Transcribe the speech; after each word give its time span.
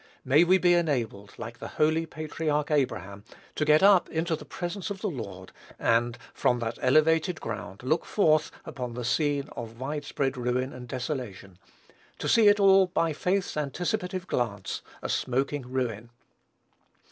May 0.25 0.43
we 0.43 0.57
be 0.57 0.73
enabled, 0.73 1.35
like 1.37 1.59
the 1.59 1.67
holy 1.77 2.07
patriarch 2.07 2.71
Abraham, 2.71 3.23
to 3.53 3.63
get 3.63 3.83
up 3.83 4.09
into 4.09 4.35
the 4.35 4.45
presence 4.45 4.89
of 4.89 5.01
the 5.01 5.09
Lord, 5.11 5.51
and, 5.77 6.17
from 6.33 6.57
that 6.57 6.79
elevated 6.81 7.39
ground, 7.39 7.83
look 7.83 8.03
forth 8.03 8.49
upon 8.65 8.95
the 8.95 9.05
scene 9.05 9.47
of 9.55 9.79
wide 9.79 10.03
spread 10.05 10.37
ruin 10.37 10.73
and 10.73 10.87
desolation, 10.87 11.59
to 12.17 12.27
see 12.27 12.47
it 12.47 12.59
all, 12.59 12.87
by 12.87 13.13
faith's 13.13 13.55
anticipative 13.55 14.25
glance, 14.25 14.81
a 15.03 15.07
smoking 15.09 15.71
ruin. 15.71 16.09